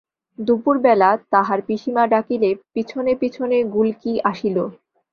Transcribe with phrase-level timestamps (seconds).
[0.39, 4.57] দুপুরবেলা তাহার পিসিমা ডাকিলে পিছনে পিছনে গুলকী আসিল!